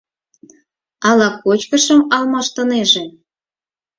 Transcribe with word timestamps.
Ала 1.09 1.29
кочкышым 1.43 1.99
алмаштынеже? 2.15 3.05